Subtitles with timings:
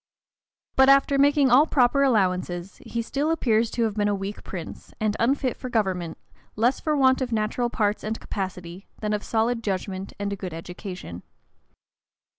[0.75, 4.95] But after making all proper allowances, he still appears to have been a weak prince,
[4.99, 6.17] and unfit for government,
[6.55, 10.55] less for want of natural parts and capacity, than of solid judgment and a good
[10.55, 11.21] education.